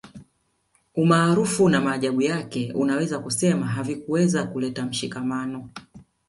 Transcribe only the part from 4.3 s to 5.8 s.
kuleta mshikamano